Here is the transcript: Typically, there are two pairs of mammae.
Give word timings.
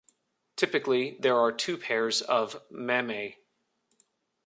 Typically, 0.55 1.15
there 1.19 1.37
are 1.37 1.51
two 1.51 1.77
pairs 1.77 2.23
of 2.23 2.59
mammae. 2.71 3.37